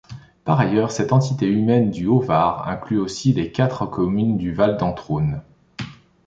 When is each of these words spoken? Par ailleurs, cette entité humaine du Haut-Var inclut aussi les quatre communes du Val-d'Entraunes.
Par 0.45 0.59
ailleurs, 0.59 0.89
cette 0.89 1.13
entité 1.13 1.45
humaine 1.45 1.91
du 1.91 2.07
Haut-Var 2.07 2.67
inclut 2.67 2.97
aussi 2.97 3.33
les 3.33 3.51
quatre 3.51 3.85
communes 3.85 4.35
du 4.35 4.51
Val-d'Entraunes. 4.51 5.43